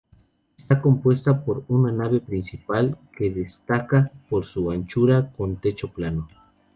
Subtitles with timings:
[0.57, 6.27] Está compuesta de una nave principal que destaca por su anchura con techo plano.